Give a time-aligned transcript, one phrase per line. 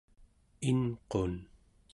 [0.69, 1.33] inqun